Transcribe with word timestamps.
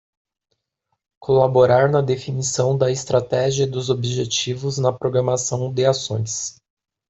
Colaborar 1.19 1.87
na 1.91 2.01
definição 2.01 2.75
da 2.75 2.89
estratégia 2.89 3.65
e 3.65 3.69
dos 3.69 3.91
objetivos 3.91 4.79
na 4.79 4.91
programação 4.91 5.71
de 5.71 5.85
ações. 5.85 6.55